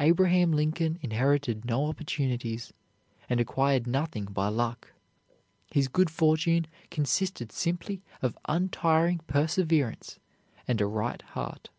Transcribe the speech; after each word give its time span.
Abraham 0.00 0.50
Lincoln 0.50 0.98
inherited 1.00 1.64
no 1.64 1.84
opportunities, 1.86 2.72
and 3.30 3.38
acquired 3.38 3.86
nothing 3.86 4.24
by 4.24 4.48
luck. 4.48 4.92
His 5.70 5.86
good 5.86 6.10
fortune 6.10 6.66
consisted 6.90 7.52
simply 7.52 8.02
of 8.20 8.36
untiring 8.48 9.20
perseverance 9.28 10.18
and 10.66 10.80
a 10.80 10.86
right 10.88 11.22
heart. 11.22 11.70